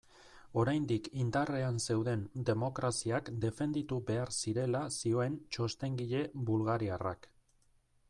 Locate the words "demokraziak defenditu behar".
2.51-4.35